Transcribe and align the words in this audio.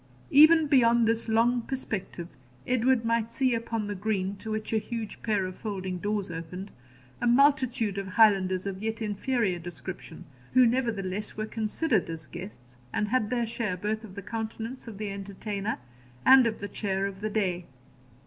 Even 0.31 0.65
beyond 0.65 1.07
this 1.07 1.29
long 1.29 1.61
perspective, 1.61 2.27
Edward 2.65 3.05
might 3.05 3.31
see 3.31 3.53
upon 3.53 3.85
the 3.85 3.93
green, 3.93 4.35
to 4.37 4.49
which 4.49 4.73
a 4.73 4.79
huge 4.79 5.21
pair 5.21 5.45
of 5.45 5.57
folding 5.59 5.99
doors 5.99 6.31
opened, 6.31 6.71
a 7.21 7.27
multitude 7.27 7.99
of 7.99 8.07
Highlanders 8.07 8.65
of 8.65 8.77
a 8.77 8.79
yet 8.85 8.99
inferior 8.99 9.59
description, 9.59 10.25
who, 10.55 10.65
nevertheless, 10.65 11.37
were 11.37 11.45
considered 11.45 12.09
as 12.09 12.25
guests, 12.25 12.77
and 12.91 13.09
had 13.09 13.29
their 13.29 13.45
share 13.45 13.77
both 13.77 14.03
of 14.03 14.15
the 14.15 14.23
countenance 14.23 14.87
of 14.87 14.97
the 14.97 15.11
entertainer 15.11 15.77
and 16.25 16.47
of 16.47 16.61
the 16.61 16.67
cheer 16.67 17.05
of 17.05 17.21
the 17.21 17.29
day. 17.29 17.67